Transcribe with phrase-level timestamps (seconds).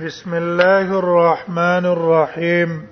[0.00, 2.86] بسم الله الرحمن الرحيم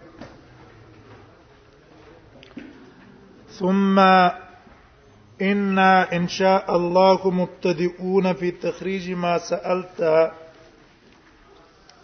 [3.57, 3.97] ثم
[5.43, 10.33] إنا إن شاء الله مبتدئون في تخريج ما سألت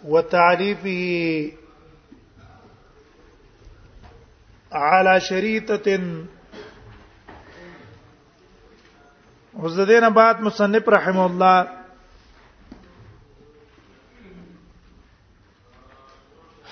[0.05, 1.51] وتعريفه
[4.73, 5.99] على شريطة
[9.53, 11.76] وزدين بعد مصنف رحمه الله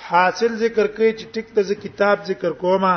[0.10, 2.94] حاصل ذکر کوي چې ټیک ته کتاب ذکر کومه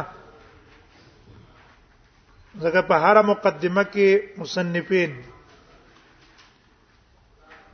[2.63, 4.09] زګه په هر مقدمه کې
[4.43, 5.13] مصنفین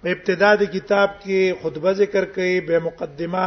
[0.02, 3.47] په ابتدا د کتاب کې خطبه ذکر کوي به مقدمه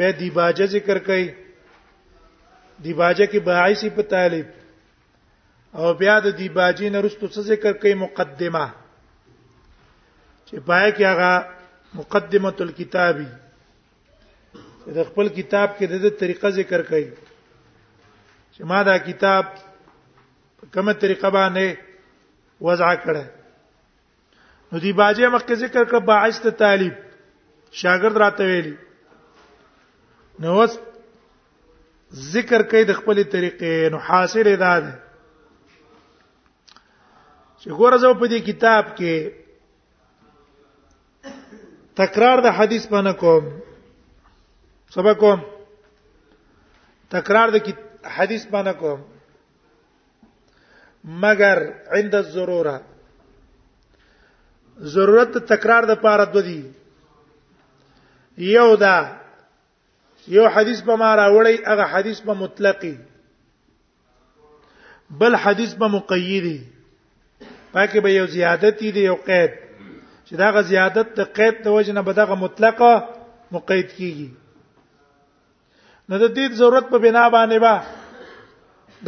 [0.00, 1.26] به دیباجه ذکر کوي
[2.86, 4.46] دیباجه کې باعثی په طالب
[5.80, 8.64] او بیا د دیباجی نه رستو څه ذکر کوي مقدمه
[10.46, 11.32] چې پای کې هغه
[12.00, 13.28] مقدمه الکتابی
[14.86, 17.06] د خپل کتاب کې د دې طریقه ذکر کړي
[18.54, 19.44] چې ما دا کتاب
[20.74, 21.66] کومه طریقه باندې
[22.68, 23.24] وضع کړه
[24.72, 26.94] نو دی باجه مخکې ذکر کړه باعث ته طالب
[27.80, 28.76] شاګرد راته ویلی
[30.40, 30.72] نو وس
[32.32, 34.92] ذکر کوي د خپل طریقې نو حاصل ادا ده
[37.60, 39.14] چې ګوره زه په دې کتاب کې
[42.02, 43.44] تکرار د حدیث باندې کوم
[44.94, 45.40] سبق کوم
[47.14, 47.58] تکرار د
[48.16, 49.00] حدیث باندې کوم
[51.24, 51.56] مگر
[51.98, 52.76] عند الضروره
[54.94, 56.62] ضرورت تکرار د پاره د دی
[58.56, 58.96] یو دا
[60.38, 62.96] یو حدیث به ما راوړی هغه حدیث به مطلقي
[65.20, 66.60] بل حدیث به مقیدی
[67.72, 69.52] پاکه به یو زیادت دی یو قید
[70.26, 72.92] چې دا غ زیادت د قید د وجنه به دغه مطلقه
[73.56, 74.28] مقید کیږي
[76.08, 77.72] نو د دې ضرورت په بنا باندې با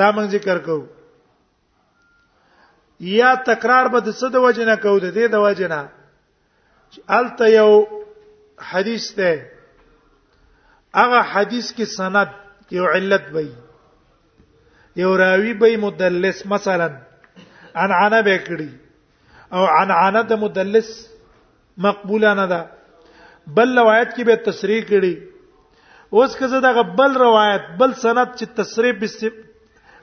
[0.01, 0.87] دا موږ ذکر کوو
[3.12, 5.81] یا تکرار به د څه د وجنه کوو د دې د وجنه
[7.19, 7.71] الته یو
[8.72, 9.31] حدیث ته
[10.94, 12.28] هغه حدیث کې سند
[12.78, 13.55] یو علت وایي
[15.03, 16.89] یو راوی به مدلس مثلا
[17.83, 18.71] عن عنا به کړی
[19.56, 20.89] او عن عنا د مدلس
[21.89, 22.60] مقبوله نه ده
[23.59, 25.15] بل روایت کې به تصریح کړي
[26.12, 29.16] اوس که زه دغه بل روایت بل سند چې تصریح بس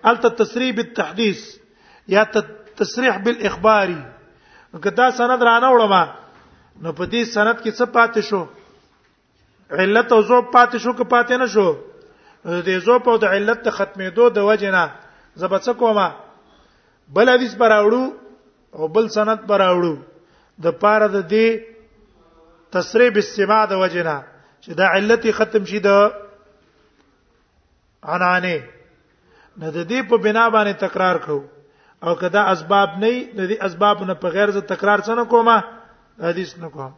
[0.10, 1.42] الته تصریح بالتحديث
[2.16, 2.24] یا
[2.80, 4.02] تصریح بالاخباري
[4.84, 5.94] کدا سند رانه وړم
[6.86, 8.42] نو په دې سند کې څه پاتې شو
[9.84, 11.68] علت او ذوب پاتې شو که پاتې نه شو
[12.66, 14.86] دې ذوب او د علت ته ختمېدو د وجه نه
[15.44, 16.08] زبر څه کومه
[17.20, 18.04] بل حدیث براوړو
[18.78, 19.96] او بل سند براوړو
[20.68, 21.48] د پاره د دې
[22.78, 24.18] تصریح بالسماع د وجه نه
[24.68, 25.90] چې دا علت ختم شي د
[28.14, 28.56] عنانه
[29.60, 31.38] نه د دې په بنا باندې تکرار کو
[32.06, 35.58] او کدا اسباب نه د دې اسباب نه په غیر ز تکرار څنګه کومه
[36.32, 36.94] حدیث نه کوم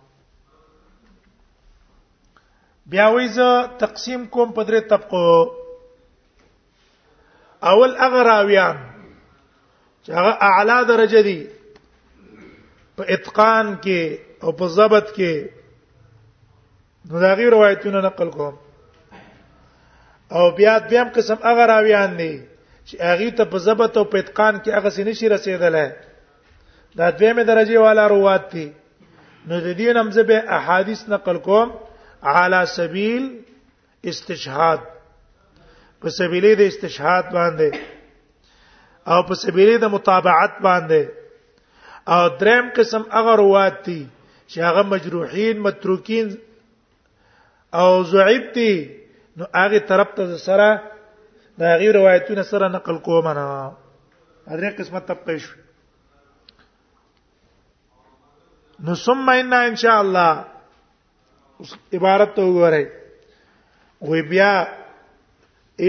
[2.96, 3.50] بیا ویزه
[3.86, 5.30] تقسیم کوم په درې طبقو
[7.74, 8.78] اول اغراویان
[10.04, 11.38] چې هغه اعلی درجه دي
[12.98, 14.00] په اتقان کې
[14.44, 15.34] او په ضبط کې
[17.08, 18.56] نو دا غي روایتونه نقل کوم
[20.36, 22.34] او بیا دیم قسم هغه راویان دي
[22.88, 25.90] چې هغه ته په ضبط او پېتقان کې هغه سینې شي رسیدلای
[26.98, 28.66] دا دویمه درجه والا روات دي
[29.48, 31.72] نو د دې نمزه به احادیث نقل کوم
[32.34, 33.24] علی سبیل
[34.12, 34.80] استشهاد
[36.02, 37.78] په سبیل د استشهاد باندې
[39.12, 41.04] او په سبیل د متابعت باندې
[42.14, 44.00] او دریم قسم هغه روات دي
[44.50, 46.38] چې هغه مجروحین متروکین
[47.74, 49.00] او زعبتي
[49.38, 50.84] نو هغه طرف ته سره
[51.58, 53.74] دا غیر روایتونه سره نقل کوم نه
[54.48, 55.44] درې قسمت ته پېښ
[58.88, 60.46] نو ثم ان ان شاء الله
[61.60, 62.86] اوس عبارت ته وګورئ
[64.02, 64.54] وی بیا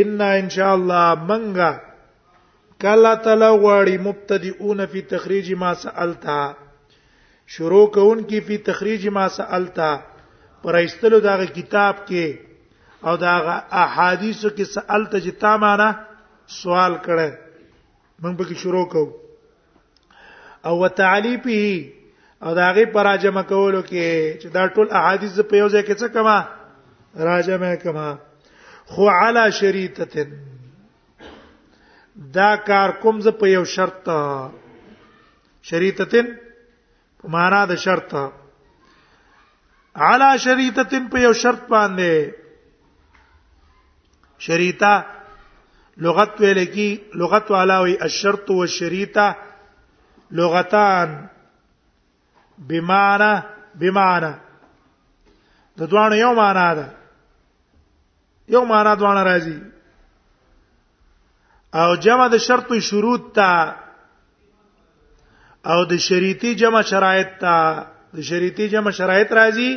[0.03, 1.81] ان ان شاء الله منګه
[2.83, 6.41] کلا تلا غواړي مبتدئون فی تخریج ما سالتا
[7.57, 9.97] شروع کون کی فی تخریج ما سالتا
[10.63, 13.55] پر ایستلو دغه کتاب کې او دغه
[13.85, 15.91] احادیثو کې سوال ته جتا معنا
[16.57, 17.31] سوال کړه
[18.23, 19.13] موږ به شروع کوو
[20.71, 21.93] او وتعلیفه
[22.49, 26.39] او داغه پراجم کولو کې چې دا ټول احادیث په یو ځای کې څه کما
[27.31, 28.09] راجمه کما
[28.95, 30.27] خو علا شریطه
[32.37, 34.07] دا کار کوم ز په یو شرط
[35.73, 36.07] شریطه
[37.21, 38.13] په معنا د شرط
[39.95, 42.31] علا شریطتن په یو شرط باندې
[44.47, 44.93] شریطه
[46.07, 46.91] لغت ویل کی
[47.23, 49.35] لغت علاوی الشرط والشریطه
[50.41, 51.17] لغتان
[52.69, 53.43] بمانه
[53.81, 54.33] بمانه
[55.79, 56.87] د دوه یو معنا ده
[58.55, 59.59] یو معنا دوه راځي
[61.75, 63.75] او جمع د شرط شروط تا
[65.67, 67.57] او د شریطي جمع شرایط تا
[68.15, 69.71] د شریطي جمع شرایط راځي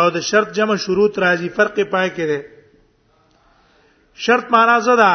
[0.00, 2.40] او د شرط جمع شروط راځي فرق پای کې دی
[4.26, 5.12] شرط معنا څه ده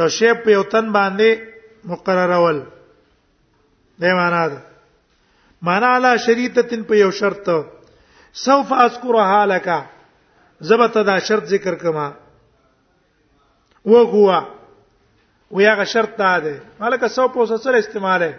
[0.00, 1.28] یو شی په یو تن باندې
[1.92, 2.58] مقررول
[4.04, 4.58] دی معنا ده
[5.68, 7.46] معنا علا شریطتن په یو شرط
[8.44, 9.68] سوف اذكرها لك
[10.70, 12.08] زبته دا شرط ذکر کما
[13.92, 14.28] و هو
[15.50, 18.34] و یا شرط ده مالک سو په سره استعماله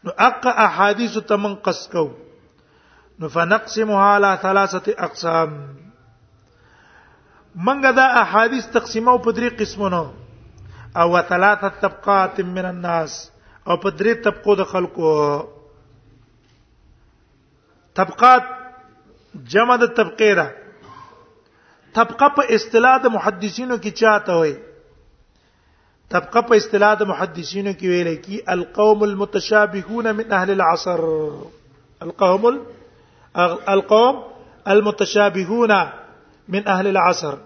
[0.05, 2.05] نو اق احادیث تمن قص کو
[3.19, 5.49] نو فنقسمها على ثلاثه اقسام
[7.65, 10.03] منګه دا احادیث تقسیمو په درې قسمونو
[11.03, 13.13] او ثلاثه طبقات من الناس
[13.67, 15.11] او په درې طبقو د خلکو
[18.01, 18.45] طبقات
[19.55, 20.49] جمع د طبقه را
[21.99, 24.53] طبقه په اصطلاح د محدثینو کې چاته وي
[26.11, 31.03] طبقه په اصطلاح د محدثینو کې ویل کی القوم المتشابهون من اهل العصر
[32.07, 32.47] القوم
[33.75, 34.19] القوم
[34.75, 35.73] المتشابهون
[36.55, 37.37] من اهل العصر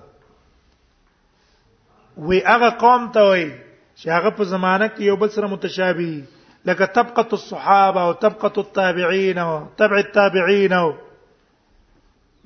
[2.29, 6.89] وی هغه قوم ته وی چې هغه په زمانه کې یو بل سره متشابه لکه
[6.99, 9.53] طبقه الصحابه او طبقه التابعين او
[9.83, 10.87] تبع التابعين او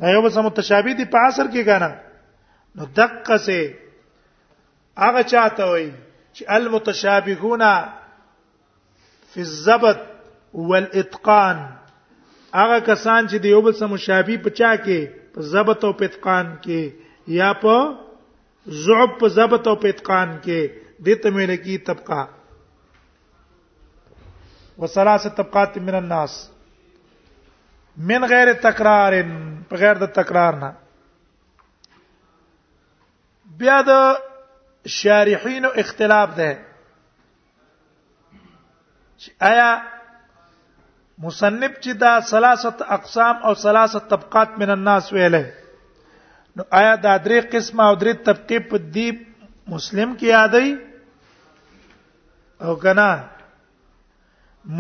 [0.04, 5.72] دا یو بل سره متشابه دي په عصر کې کنه نو دقه سه هغه چاته
[5.74, 5.90] وی
[6.34, 7.62] چې المتشابهون
[9.34, 10.00] فی الزبط
[10.70, 11.58] والاتقان
[12.54, 14.98] هغه کسان چې دیو بل سره مشابه پچا کې
[15.34, 16.80] په ضبط او پتقان کې
[17.40, 17.76] یا په
[18.86, 20.60] زعب په ضبط او پتقان کې
[21.08, 22.22] د تمنه کی طبقه
[24.84, 26.38] وثلاثه طبقات من الناس
[28.12, 29.14] من غیر تکرار
[29.72, 30.72] بغیر د تکرار نه
[33.62, 34.20] بیا د
[34.98, 36.50] شارحین او اختلاف ده
[39.50, 39.70] آیا
[41.26, 45.44] مصنف چې دا ثلاثه اقسام او ثلاثه طبقات من الناس ویله
[46.56, 49.10] نو آیا دا درې قسمه او درې طبقه په دې
[49.74, 50.70] مسلم کې یادای
[52.68, 53.10] او کنا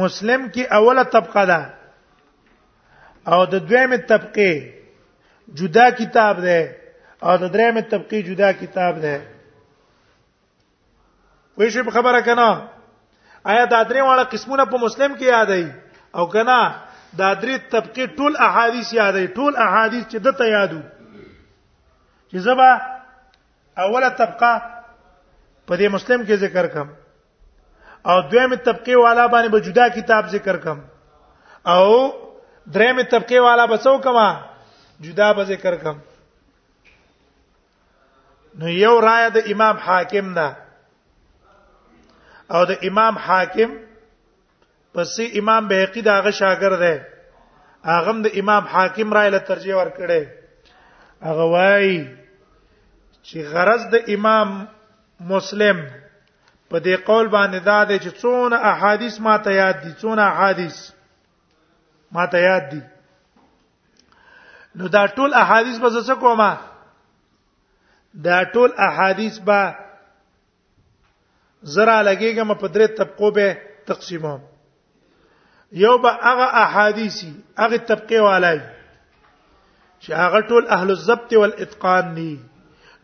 [0.03, 1.61] مسلم کې اوله طبقه ده
[3.33, 4.51] او د دویمه طبقه
[5.61, 6.59] جدا کتاب ده
[7.23, 9.15] او د درېمه طبقه جدا کتاب ده
[11.59, 12.49] وې شي خبره کنه
[13.51, 15.65] آیا دا درې واړه قسمونه په مسلم کې یادای
[16.17, 16.59] او کنه
[17.21, 20.79] دا درې طبقه ټول احادیث یادای ټول احادیث چې دته یادو
[22.31, 22.69] چې زبا
[23.77, 24.53] اوله طبقه
[25.67, 26.87] په دې مسلم کې ذکر کم
[28.11, 30.79] او دویمه طبقه والا باندې به جدا کتاب ذکر کم
[31.65, 31.83] او
[32.71, 34.27] درېمه طبقه والا به څو کما
[35.07, 35.99] جدا به ذکر کم
[38.61, 40.68] نو یو رائے د امام حاکم نه
[42.51, 43.71] او د امام حاکم
[44.93, 46.95] پسې امام بهقي داغه شاګرد دی
[47.93, 50.23] هغه د امام حاکم رای له ترجیح ورکړي
[51.27, 51.89] هغه وای
[53.27, 54.47] چې غرض د امام
[55.31, 55.77] مسلم
[56.69, 60.77] په دې قول باندې دا دی چې څونه احادیث ما ته یاد دي څونه احادیث
[62.15, 62.81] ما ته یاد دي
[64.75, 66.57] نو دا ټول احادیث به زه څه کومه
[68.23, 69.88] دا ټول احادیث به
[71.63, 73.47] زرا لګیږم په درې طبقو به
[73.87, 74.39] تقسیموم
[75.71, 78.59] یو به هغه احادیثي هغه طبقه والای
[80.03, 82.39] چې هغه ټول اهل الضبط والاتقان ني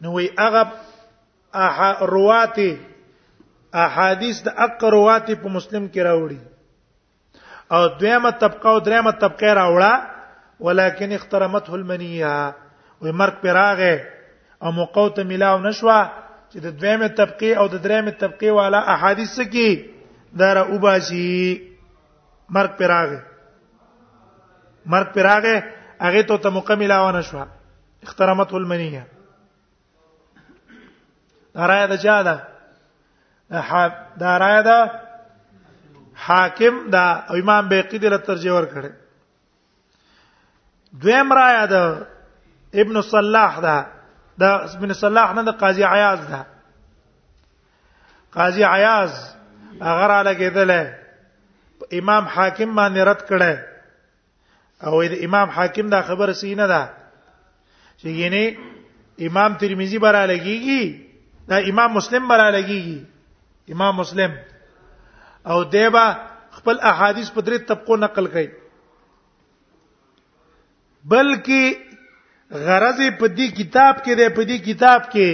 [0.01, 0.63] نو وي هغه
[2.15, 2.57] روات
[3.73, 6.41] احادیث د اقروات په مسلم کې راوړي
[7.75, 9.93] او دویمه طبقه او دریمه طبقه راوړه
[10.59, 12.53] ولیکن اخترمته المنیه
[13.03, 13.95] وي مرګ پر راغه
[14.63, 16.24] او موقوت ملاو نشوه
[16.55, 19.69] چې د دویمه طبقه او د دریمه طبقه والا احادیث کې
[20.41, 21.33] دار اوباسي
[22.57, 23.17] مرګ پراغه
[24.93, 25.55] مرګ پراغه
[26.03, 27.37] هغه ته ته مکمله ونه شو
[28.05, 29.03] احترامته المنیه
[31.71, 32.37] رايه د چا ده
[34.21, 34.77] دا رايه ده
[36.29, 38.91] حاکم دا او امام بیقی دې ترجمه ورکړي
[41.03, 41.81] دویم رايه ده
[42.85, 43.77] ابن صلاح ده
[44.37, 46.41] دا ابن صلاح نه د قاضي عیاض ده
[48.35, 49.13] قاضي عیاض
[49.89, 50.71] هغه را لګیدل
[51.99, 53.53] امام حاکم باندې رد کړي
[54.87, 56.83] او د امام حاکم دا خبر سینه ده
[57.99, 58.45] چې یعنی
[59.29, 60.83] امام ترمذی برا لګیږي
[61.49, 63.01] دا امام مسلم برا لګیږي
[63.71, 64.31] امام مسلم
[65.53, 66.05] او دیبا
[66.51, 68.49] خپل احادیث په درې طبقو نقل کړي
[71.11, 71.94] بلکې
[72.51, 75.31] غرض په دې کتاب کې دی په دې کتاب کې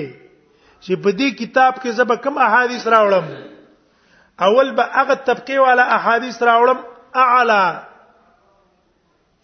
[0.83, 3.25] چې په دې کتاب کې زب کم احادیث راوړم
[4.45, 6.79] اول به هغه طبقه والا احادیث راوړم
[7.25, 7.65] اعلى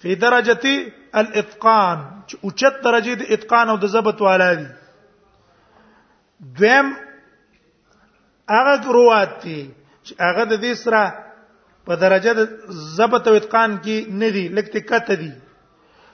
[0.02, 0.66] فی درجه
[1.20, 4.68] الاتقان چې اوچت درجه د اتقان او د ضبط والا دي
[6.40, 6.88] دویم
[8.56, 9.62] هغه روات دي
[10.06, 11.02] چې هغه د دې سره
[11.86, 12.42] په درجه د
[12.98, 15.32] ضبط او اتقان کې نه دي لکه کته دي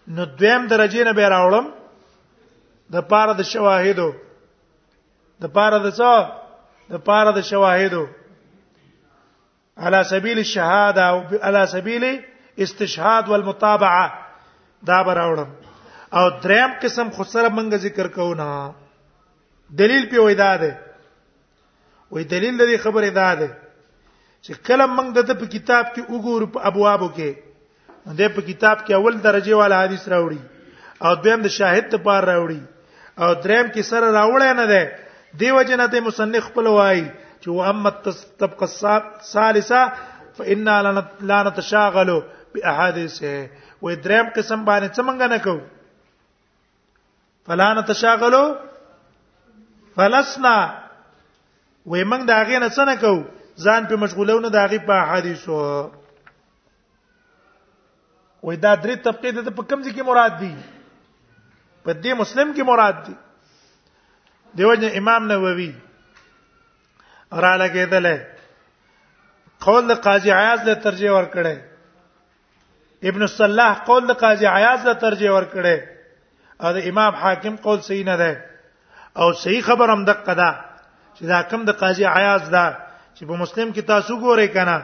[0.08, 1.68] نو دویم درجه نه به راوړم
[2.94, 4.10] د پاره د شواهدو
[5.42, 8.04] د پاره د څه د پاره د شواهدو
[9.78, 12.04] على سبيل الشهاده او على سبيل
[12.60, 14.06] استشهاد والمتابعه
[14.92, 15.50] دا براوړم
[16.18, 18.50] او دریم قسم خو سره منګه ذکر کوو نه
[19.84, 20.72] دلیل په وېدا ده
[22.14, 23.58] وې دلیل لري خبره ده
[24.46, 27.30] چې کله موږ د په کتاب کې وګورو په ابوابو کې
[28.06, 30.42] د په کتاب کې اول درجه وال حدیث راوړي
[31.08, 32.62] او دویم د شاهد ته پار راوړي
[33.24, 34.82] او دریم کې سره راوړی نه ده
[35.44, 37.06] دیو جنته مصنف خپل وایي
[37.42, 39.82] چې و اما الطبقه الثالثه
[40.38, 40.76] فإنا
[41.32, 42.10] لا نتشاغل
[42.54, 43.36] بأحاديثه
[43.82, 45.56] و دریم قسم باندې څنګه نه کو
[47.50, 48.46] فلا نتشاغلوا
[49.96, 50.56] فلسنا
[51.86, 53.14] و موږ دا غینه څنګه کو
[53.68, 55.54] ځان په مشغولونه دا غي په حدیثو
[58.44, 60.54] وې دا درې طبقه د په کوم ځکه مراد دي
[61.88, 63.16] په دې مسلم کې مراد دي
[64.60, 65.72] دیوځه امام نووي
[67.46, 68.08] را لګېدل
[69.66, 71.56] قول د قاضي عیاض له ترجیح ور کړې
[73.12, 75.78] ابن صلاح قول د قاضي عیاض له ترجیح ور کړې
[76.64, 78.32] او د امام حاکم قول صحیح نه ده
[79.24, 80.50] او صحیح خبر هم دقه ده
[81.16, 82.66] چې دا کم د قاضي عیاض ده
[83.16, 84.78] چې په مسلم کې تاسو ګورئ کنه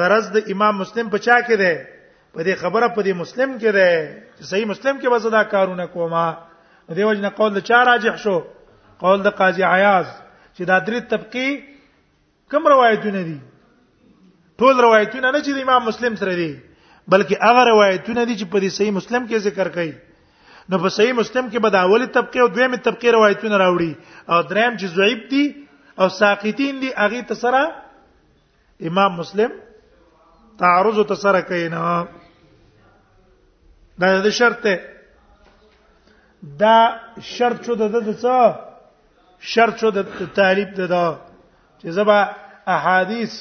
[0.00, 1.72] غرض د امام مسلم په چا کې ده
[2.38, 6.26] په دې خبره په دې مسلم کې ده صحیح مسلم کې وزدا کارونه کوما
[6.96, 8.34] دې وجنه قول د چا راجح شو
[9.02, 10.06] قول د قاضي عیاض
[10.56, 11.46] چې دا درې طبقه
[12.54, 13.38] کم روایتونه دي
[14.62, 16.50] ټول روایتونه نه چې د امام مسلم سره دي
[17.16, 19.92] بلکې هغه روایتونه دي چې په دې صحیح مسلم کې ذکر کړي
[20.72, 24.40] نو په صحیح مسلم کې به د اولي طبقه او دویمه طبقه روایتونه راوړي او
[24.52, 25.44] دریم چې ضعیف دي
[26.00, 27.66] او ساقطین دي هغه تسره
[28.92, 29.58] امام مسلم
[30.64, 31.90] تعرض تسره کین نو
[34.00, 34.74] دا د شرط ته
[36.62, 36.76] دا
[37.34, 38.36] شرط شو د د څه
[39.54, 41.06] شرط شو د تعریف ده دا
[41.80, 42.18] چې زبا
[42.76, 43.32] احادیث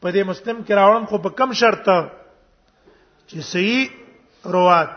[0.00, 1.86] په دې مسلم کې راوړم خو په کم شرط
[3.28, 3.90] چې صحیح
[4.56, 4.90] روات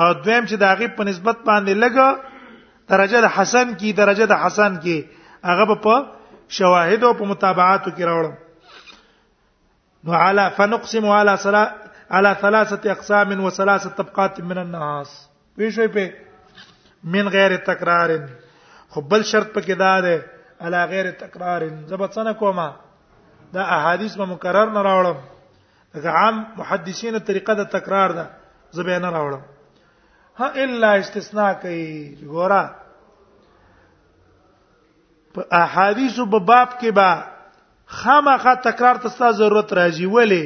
[0.00, 1.96] او دویم چې داغه په نسبت باندې لګ
[2.94, 4.96] درجه د حسن کی درجه د حسن کی
[5.52, 5.94] هغه په
[6.58, 8.34] شواهد او په متابعاتو کې راوړم
[10.04, 11.34] نو علا فنقسم على
[12.10, 15.08] على ثلاثه اقسام وثلاثه طبقات من الناس
[15.58, 16.14] وی شوی په
[17.04, 18.10] من غیر تکرار
[18.90, 20.24] خو بل شرط پکې دا ده
[20.60, 22.76] على غیر تکرار زبطنه کومه
[23.54, 25.16] دا احادیث به مکرر نه راوړم
[26.06, 28.26] دا عام محدثینو طریقه د تکرار ده
[28.72, 29.42] زبې نه راوړم
[30.38, 31.86] ها الا استثناء کوي
[32.34, 32.60] ګورا
[35.38, 37.24] په احادیثو په باب کې با
[37.96, 40.44] خامخا تکرار ته ستاسو ضرورت راځي ولی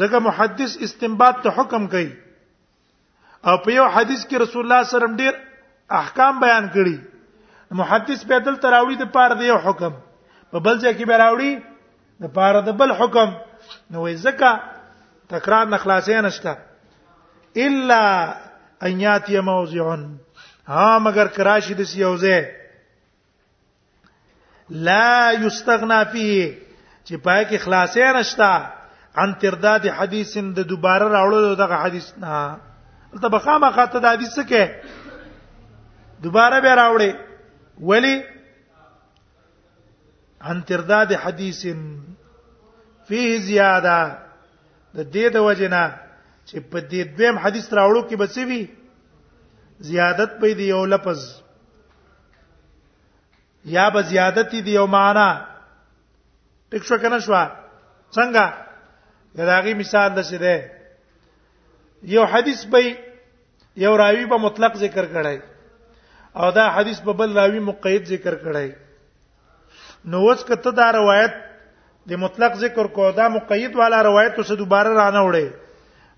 [0.00, 2.08] ځکه محدث استنباط ته حکم کوي
[3.48, 5.34] او په یو حدیث کې رسول الله صلی الله علیه وسلم ډیر
[6.00, 6.96] احکام بیان کړي
[7.82, 9.92] محدث به دل تراوړي د پاره دی یو حکم
[10.54, 11.52] په بل ځای کې به راوړي
[12.24, 13.30] د پاره د بل حکم
[13.90, 14.50] نو ځکه
[15.36, 16.58] تکرار نه خلاصې نشته
[17.68, 18.02] الا
[18.88, 19.82] ان یاتی موضع
[20.74, 22.36] ها مگر کراشی د سیوزه
[24.88, 26.58] لا یستغنا فيه
[27.04, 28.50] چې پای کې خلاصې نشته
[29.18, 32.56] ان ترداد حدیث د دوباره راوړلو دغه حدیث نه
[33.22, 34.64] ته بخامه خاطه د حدیث کې
[36.24, 37.10] دوباره به راوړي
[37.80, 38.22] ولی
[40.42, 41.62] ان ترداد حدیث
[43.08, 44.18] فيه زیاده
[44.94, 45.82] د دې د وجنه
[46.48, 48.62] چې په دې دویم حدیث راوړو کې بچي وي
[49.80, 51.20] زیادت په دی یو لفظ
[53.64, 55.28] یا به زیادت دی یو معنا
[56.70, 57.34] ټیک شو کنه شو
[58.16, 58.46] څنګه
[59.34, 60.70] داغي مثال دسه ده
[62.02, 62.96] یو حدیث به
[63.76, 65.40] یو راوی به مطلق ذکر کړای
[66.36, 68.70] او دا حدیث په بل راوی مقید ذکر کړای
[70.04, 71.32] نو اوس کته دا روایت
[72.08, 75.48] د مطلق ذکر کو دا مقید والا روایت اوسه دوباره رانه وړي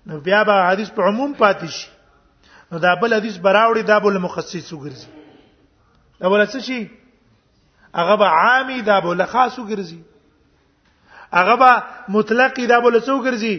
[0.05, 1.87] نو بیا به حدیث په عموم پاتې شي
[2.71, 5.09] نو دا بل حدیث براوړي دا بل مخصص وګرځي
[6.21, 6.89] دا ول څه شي
[7.95, 10.03] هغه به عامي دا بل خاص وګرځي
[11.35, 11.83] هغه به
[12.15, 13.55] مطلق دا بوله څو ګرځي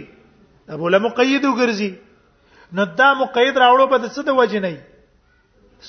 [0.69, 1.91] دا بوله مقید وګرځي
[2.79, 4.75] نو دا مقید راوړو په څه د وجه نه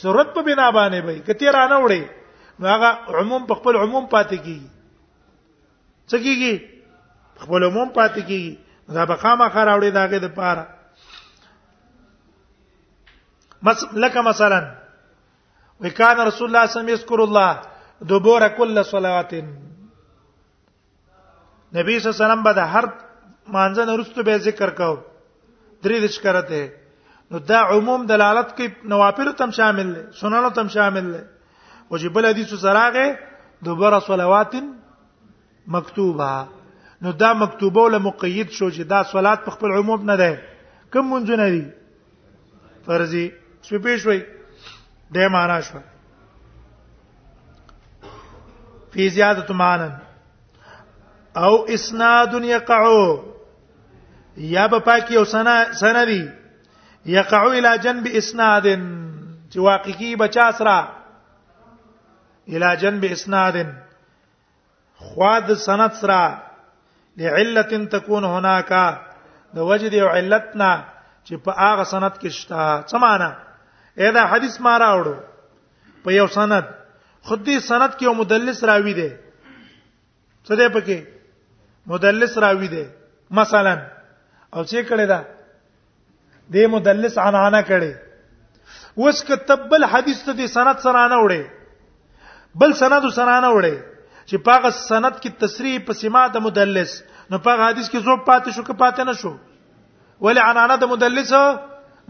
[0.01, 2.03] صورت په بنا باندې به کته را نه وړي
[2.59, 2.89] نو هغه
[3.19, 4.69] عموم په خپل عموم پاتې کیږي
[6.09, 6.53] څه کیږي
[7.43, 8.51] خپل عموم پاتې کیږي
[8.97, 10.65] دا به خامخا راوړي داګه د پاره
[13.67, 14.61] مس لکه مثلا
[15.85, 17.51] وکانه رسول الله صلی الله علیه وسلم یذكر الله
[18.11, 19.45] دبر كل صلواتن
[21.75, 22.85] نبی صلی الله علیه وسلم به د هر
[23.55, 24.95] مانځه نه رسته به ذکر کاو
[25.85, 26.73] درې د شکرته
[27.31, 31.21] نو دا عموم دلالت کوي نوافل تم شامل دي سنن تم شامل دي
[31.91, 33.05] وجب الحديث سراغه
[33.65, 34.53] دوبره صلوات
[35.67, 36.47] مکتوبه
[37.01, 40.39] نو دا مکتوبه ول مقید شو چې دا صلات په خپل عموم نه ده
[40.93, 41.63] کوم مونږ نه دي
[42.85, 43.27] فرضي
[43.67, 44.21] سپېښ وي
[45.15, 45.79] د معنا شو
[48.91, 49.95] فی زیادت مانن
[51.37, 53.17] او اسناد یقعو
[54.37, 56.31] یا به پاکی او سنا سندی
[57.17, 58.65] یقعو الی جنب اسناد
[59.51, 60.87] چې واقعي بچا سره
[62.47, 63.65] الی جنب اسناد
[64.95, 66.37] خواد سند سره
[67.17, 68.73] لعلت تكون هناك
[69.53, 70.85] د وجد او علتنا
[71.27, 73.35] چې په هغه سند کې شته سمانا
[73.99, 75.15] اېدا حدیث ما راوړو
[76.03, 76.63] په یو سند
[77.23, 79.09] خدي سند کې یو مدلس راوي دی
[80.47, 81.16] څه دی پکې
[81.87, 82.83] مدلس راوي دی
[83.39, 83.73] مثلا
[84.53, 85.19] او چې کړي دا
[86.55, 93.07] د مدلس عنانه کړي اوس کتبل حدیث ته د سند سره نه وړي بل سند
[93.19, 93.75] سره نه وړي
[94.29, 96.95] چې پاغه سند کې تصریح په سما د مدلس
[97.33, 99.33] نو پاغه حدیث کې زوب پاتې شو که پاتې نه شو
[100.27, 101.33] ولی عنانه د مدلس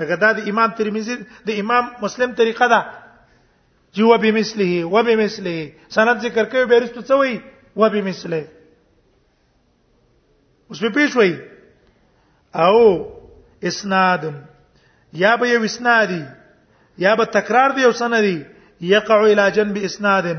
[0.00, 1.16] هغه د امام ترمذی
[1.46, 2.80] د امام مسلم طریقه ده
[3.94, 7.34] چې و بمثله و بمثله سند ذکر کوي به رستو څوي
[7.76, 8.40] و بمثله
[10.68, 11.32] اوس په پیښ وای
[12.64, 12.76] او
[13.70, 14.22] اسناد
[15.22, 16.22] یا به یو اسنادي
[17.04, 18.38] یا به تکرار دی او سندي
[18.92, 20.32] يقع الى جنب اسناد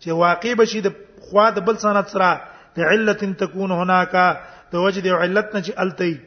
[0.00, 2.32] چې واقع بشي د خوا د بل سند سره
[2.76, 4.14] لعلت تكون هناك
[4.72, 6.20] د وجه دی علت نه چې التی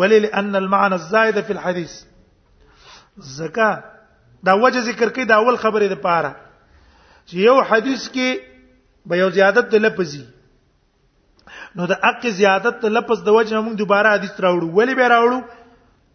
[0.00, 1.92] ولی لان المعنى الزائد فی الحديث
[3.28, 3.68] زکا
[4.48, 6.32] دا وجه ذکر کړي دا اول خبره ده پاره
[7.26, 8.40] چې یو حدیث کې
[9.12, 10.24] به یو زیادت د لفظي
[11.76, 15.42] نو د اق زیادت د لفظ د وجه موږ دوباره حدیث راوړو ولی به راوړو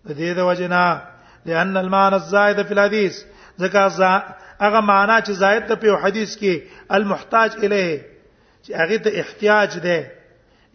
[0.06, 1.02] د دې د وجه نه
[1.46, 3.22] لأن المعنى الزائد في الحديث
[3.66, 4.14] ځکه
[4.60, 6.62] هغه معنا چې زائد ده په حدیث کې
[7.00, 8.06] المحتاج الیه
[8.64, 10.02] چې هغه ته احتیاج ده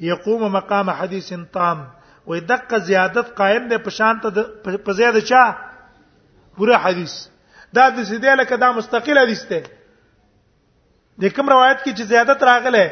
[0.04, 1.78] يقوم مقام حديث تام
[2.26, 4.42] وې دقه زیادت قائم دی په شان ته
[4.84, 5.42] په زیاده چا
[6.56, 7.14] پورا حدیث
[7.78, 9.60] دا د سیدی لکه دا مستقله حدیث دی
[11.22, 12.84] د کوم روایت کې چې زیادت راغله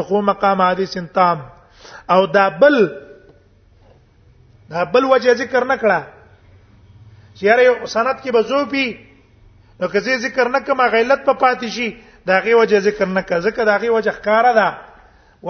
[0.00, 1.42] یقوم مقام حدیث تام
[2.10, 2.76] او دا بل
[4.70, 6.00] دا بل وجه ذکر نه کړه
[7.36, 8.86] چې یاره سند کې بزو پی
[9.80, 11.88] نو که زه ذکر نه کوم غیلت په پا پاتې شي
[12.26, 14.68] دا غي وجه ذکر نه کړه ځکه دا غي وجه ښکارا ده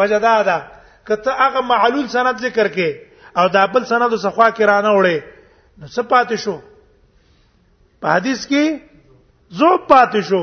[0.00, 0.58] وجه دا ده
[1.06, 2.96] کته هغه معلول سند ذکر کې
[3.38, 5.18] او دا بل سند سخوا کې رانه وړي
[5.78, 6.56] نو څه پاتې شو
[8.00, 8.80] په حدیث کې
[9.58, 10.42] زوب پاتې شو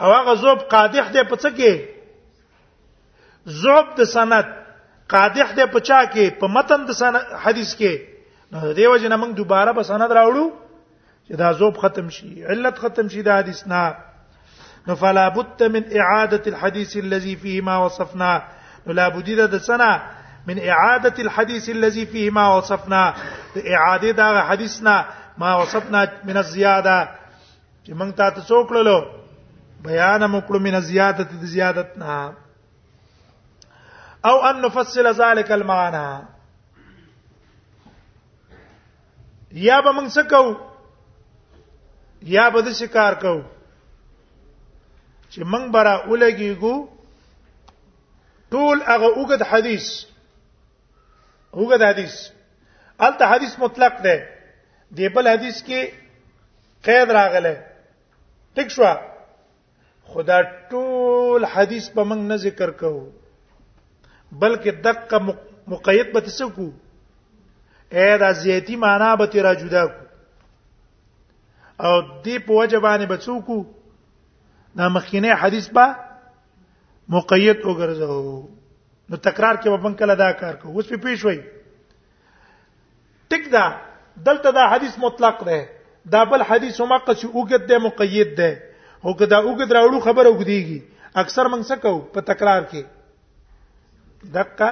[0.00, 1.74] او هغه زوب قادح دی په څه کې
[3.60, 4.46] زوب د سند
[5.12, 6.90] قادح ده پچا کې په متن د
[7.44, 7.92] حدیث کې
[8.52, 10.44] نو دیو جن موږ دوباره په سند راوړو
[11.26, 13.82] چې دا زوب ختم شي علت ختم شي دا حدیث نه
[14.86, 18.30] نو فلا بد من اعاده الحديث الذي فيه ما وصفنا
[18.86, 19.90] نو لا بد د سنه
[20.48, 23.02] من اعاده الحديث الذي فيه ما وصفنا
[23.72, 24.28] اعاده دا
[24.66, 24.98] نه
[25.38, 26.98] ما وصفنا من الزياده
[27.84, 29.00] چې موږ تاسو کړلو
[29.88, 32.16] بیان مکړو من الزياده د نه
[34.24, 36.24] او ان نفصل ذلك المعنى
[39.52, 40.54] یا به موږ څه کوو
[42.32, 43.40] یا به د شکار کوو
[45.30, 46.88] چې موږ برا ولګيګو
[48.50, 49.88] ټول هغه وګد حدیث
[51.60, 52.16] وګد حدیث
[52.98, 54.16] البته حدیث مطلق دی
[54.98, 55.92] دی بل حدیث کې
[56.90, 57.54] قید راغله
[58.58, 58.92] ټیک شو
[60.12, 60.42] خدا
[60.74, 63.04] ټول حدیث په موږ نه ذکر کوو
[64.32, 65.18] بلکې دقه
[65.70, 66.68] مقید به تسکو
[67.92, 70.04] اې دا زیاتی معنا به تیرا جدا کو
[71.84, 73.64] او دې په وجبانه بچوکو
[74.78, 75.86] دا مخینه حدیث با
[77.14, 78.42] مقید وګرځو
[79.10, 81.40] نو تکرار کې وبن کله دا کار کو اوس په پیښ وای
[83.30, 83.64] ټیک دا
[84.24, 85.66] دلته دا حدیث مطلق ده
[86.12, 88.62] دا بل حدیث هم که چې اوګد ده مقید ده
[89.04, 90.82] هو که دا اوګد راوړو خبره وګديږي
[91.22, 92.82] اکثر موږ څه کو په تکرار کې
[94.28, 94.68] دقه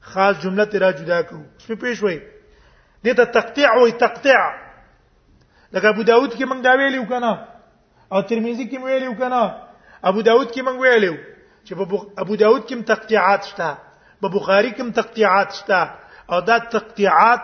[0.00, 2.16] خاص جمله ته را جدا کو سپې پېښ وې
[3.04, 4.40] دې ته تقطيع وې تقطيع
[5.74, 7.32] لکه ابو داود کې موږ دا ویلو کنه
[8.12, 9.42] او ترمذی کې ویلو کنه
[10.08, 11.14] ابو داود کې موږ ویلو
[11.66, 11.82] چې په
[12.22, 13.70] ابو داود کې تقطيعات شته
[14.20, 15.80] په بخاری کې تقطيعات شته
[16.32, 17.42] او دا تقطيعات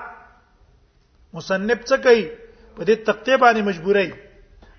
[1.35, 2.25] مصنف څه کوي
[2.77, 4.11] په دې تقطيع باندې مجبورای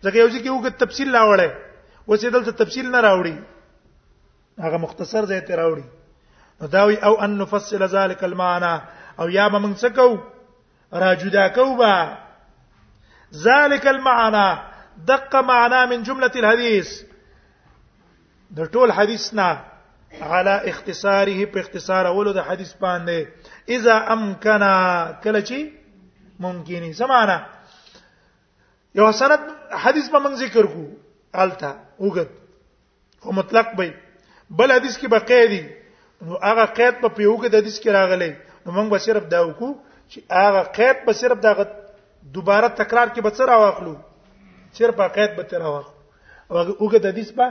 [0.04, 1.50] ځکه یو ځکه یو تفصیل لاوړې
[2.10, 3.36] وسې دلته تفصیل نه راوړي
[4.66, 5.84] هغه مختصر ځای ته راوړي
[6.62, 8.82] نو دا وی او ان نفصل ذلك المعنى
[9.20, 10.18] او یا به موږ څه کوو
[10.94, 12.18] را جدا کوو با
[13.34, 14.62] ذلك المعنى
[14.98, 17.02] دقه معنا من جمله الحديث
[18.52, 19.60] د ټول حدیث نه
[20.22, 23.26] على اختصاره په اختصار اولو د حدیث باندې
[23.70, 24.64] اذا امكن
[25.24, 25.62] کله چی
[26.40, 27.46] ممکنی سمانا
[28.96, 29.40] یو سند
[29.86, 30.86] حدیث به موږ ذکر کو
[31.34, 32.30] التا وګت
[33.22, 33.94] خو مطلق به
[34.50, 35.81] بل حدیث کې بقې دي
[36.26, 38.32] نو هغه قید په پیوګه د حدیث کې راغلی
[38.66, 39.72] نو موږ به صرف دا وکړو
[40.12, 41.52] چې هغه قید به صرف دا
[42.36, 43.94] دوباره تکرار کې به څه راوخلو
[44.80, 45.94] صرف هغه قید به تر راوخلو
[46.50, 47.48] هغه اوګه د حدیث به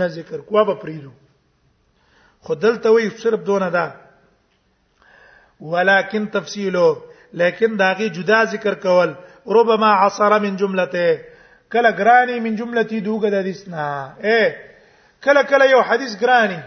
[0.00, 1.12] نه ذکر کوه به پریدو
[2.48, 3.86] خو دلته وی صرف دونه دا
[5.74, 6.86] ولکن تفصیلو
[7.42, 9.14] لیکن داغي جدا ذکر کول
[9.58, 11.24] ربما عصر من جملته
[11.72, 13.84] کله گرانی من جملتی دوګه د حدیث نه
[14.28, 14.40] اے
[15.26, 16.58] کله کله یو حدیث گرانی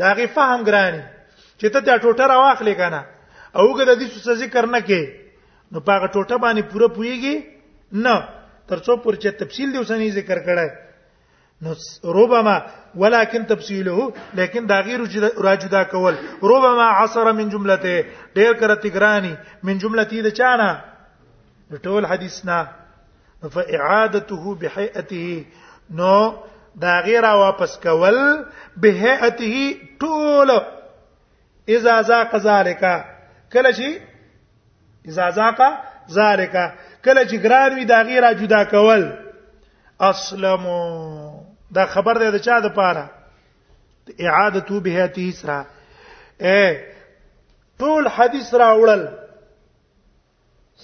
[0.00, 1.02] دا غي فهم ګرانی
[1.60, 3.00] چې ته دا ټوټه راواخلې کنه
[3.58, 5.02] او که د دې څه ذکر نه کې
[5.72, 7.36] نو پاغه ټوټه باندې پوره پويږي
[8.04, 8.14] نه
[8.70, 10.66] ترڅو پر چې تفصیل دی وسنی ذکر کړه
[11.62, 11.72] نو
[12.20, 12.56] ربما
[13.02, 15.00] ولكن تفصيله لیکن دا غیر
[15.48, 16.14] راجدا کول
[16.52, 18.04] ربما عصر من جملته
[18.34, 20.84] ډیر کړه تګرانی من جملتی د چانه
[21.82, 22.58] ټول حدیثنا
[23.54, 25.44] فاعادته بهيئته
[25.94, 26.36] نو
[26.80, 28.16] دا غیر واپس کول
[28.76, 29.56] به اته
[30.00, 30.50] ټول
[31.76, 32.84] اذا ذاق ذالک
[33.52, 34.00] کله چې
[35.10, 35.60] اذا ذاق
[36.16, 36.56] ذالک
[37.04, 39.04] کله چې ګران وي دا غیر جدا کول
[40.10, 40.80] اسلمو
[41.74, 43.04] دا خبر دی د چا د پاره
[44.26, 45.58] اعاده تو به اته سرا
[46.40, 46.76] ا
[47.78, 49.04] ټول حدیث را وړل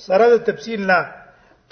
[0.05, 1.01] سره د تفصیل نه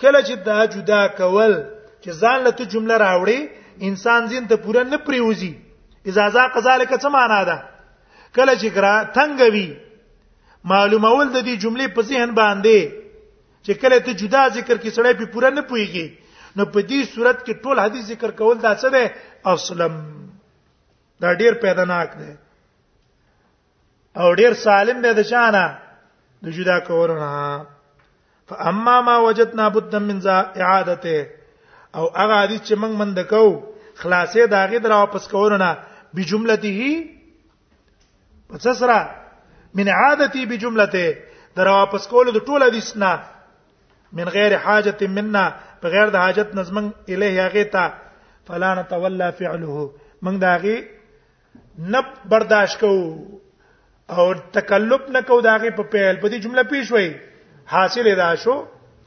[0.01, 1.55] کله چې دا جدا کول
[2.01, 3.41] چې ځان له ته جمله راوړي
[3.87, 5.53] انسان زین ته پوره نه پریوزي
[6.05, 7.57] اجازه قزالک څه معنا ده
[8.37, 9.69] کله چې ګرا تنگ وي
[10.73, 12.81] معلومول د دې جملې په ذهن باندې
[13.65, 16.19] چې کله ته جدا ذکر کې سړی په پوره نه پويږي
[16.57, 19.15] نو په دې صورت کې ټول حدیث ذکر کول دا څه ده
[19.55, 19.93] اصلم
[21.23, 22.37] دا ډیر پیداناک ده
[24.23, 25.65] او ډیر سالم ده د شانه
[26.45, 27.67] د جدا کولو نه
[28.51, 31.17] فاما ما وجدنا بد من ذا اعادته
[31.97, 33.43] او هغه حدیث چې موږ مند کو
[34.01, 35.69] خلاصې داغه در واپس کولونه
[36.15, 37.05] به جملته
[38.51, 38.99] پس سره
[39.81, 41.19] من عادتي بجملته
[41.61, 43.13] در واپس کول د ټول حدیث نه
[44.21, 45.49] من غیر حاجت منا
[45.83, 47.89] بغیر د حاجت نظم الیه هغه ته
[48.51, 49.91] فلا نتولى فعله
[50.25, 50.85] موږ داغه
[51.97, 52.03] نه
[52.35, 53.03] برداشت کوو
[54.17, 57.15] او تکلف نه کوو داغه په پیل په دې جمله پیښ وای
[57.75, 58.55] حاصل ادا شو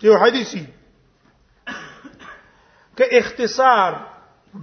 [0.04, 0.66] یو حدیثي
[3.02, 3.94] که اختصار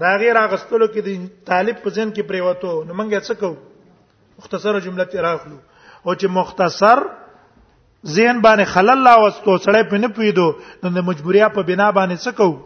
[0.01, 1.09] دا غیر اغستلو کې د
[1.51, 3.57] طالب په ځین کې پریوتو نو موږ څه کوو
[4.38, 5.57] مختصره جمله ته راخلو
[6.07, 7.03] او چې مختصر
[8.18, 10.46] ذهن باندې خلل لا وستو سړی په نه پویدو
[10.83, 12.57] نو د مجبوریا په بنا باندې څه کوو